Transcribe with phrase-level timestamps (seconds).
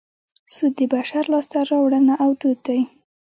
[0.53, 2.81] سود د بشر لاسته راوړنه او دود دی